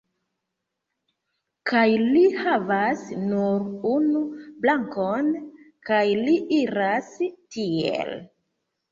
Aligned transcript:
Kaj 1.71 1.81
li 2.13 2.23
havas 2.45 3.03
nur 3.33 3.67
unu 3.89 4.21
brakon, 4.63 5.29
kaj 5.89 6.01
li 6.23 6.39
iras 6.61 7.11
tiel 7.57 8.11